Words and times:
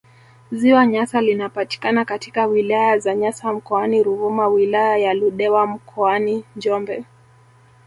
Ziwa 0.51 0.85
Nyasa 0.87 1.21
linapita 1.21 2.05
katika 2.05 2.45
wilaya 2.45 2.97
za 2.99 3.15
Nyasa 3.15 3.53
mkoani 3.53 4.03
Ruvuma 4.03 4.47
wilaya 4.47 4.97
ya 4.97 5.13
Ludewa 5.13 5.67
mkoani 5.67 6.43
Njombe 6.55 7.03